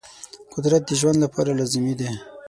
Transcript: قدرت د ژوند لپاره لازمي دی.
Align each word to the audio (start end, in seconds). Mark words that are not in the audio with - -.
قدرت 0.53 0.81
د 0.87 0.91
ژوند 0.99 1.17
لپاره 1.25 1.57
لازمي 1.59 1.93
دی. 1.99 2.09